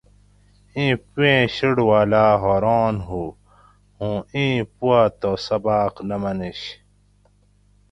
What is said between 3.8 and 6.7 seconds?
اوُں ایں پو تہ سباۤق نہ منںش